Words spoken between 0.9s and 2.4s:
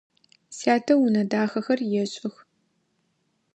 унэ дахэхэр ешӏых.